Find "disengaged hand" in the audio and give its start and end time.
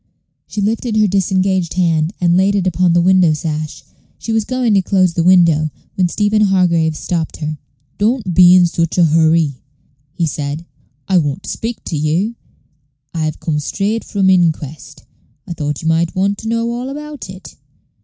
1.05-2.11